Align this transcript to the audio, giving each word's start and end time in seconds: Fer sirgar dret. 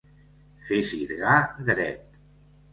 Fer 0.69 0.79
sirgar 0.93 1.37
dret. 1.71 2.21